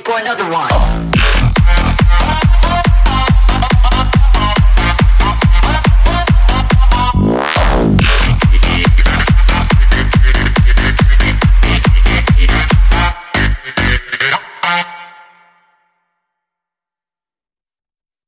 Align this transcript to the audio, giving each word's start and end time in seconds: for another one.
for 0.00 0.18
another 0.18 0.48
one. 0.50 1.07